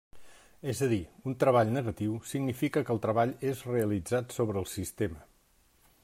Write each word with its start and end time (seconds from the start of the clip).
És 0.71 0.79
a 0.85 0.87
dir, 0.93 0.99
un 1.31 1.35
treball 1.43 1.69
negatiu 1.75 2.15
significa 2.31 2.83
que 2.87 2.93
el 2.95 3.01
treball 3.03 3.33
és 3.53 3.61
realitzat 3.73 4.37
sobre 4.39 4.63
el 4.63 4.71
sistema. 4.73 5.21